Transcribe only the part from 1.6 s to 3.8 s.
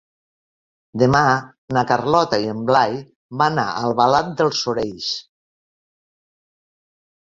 na Carlota i en Blai van a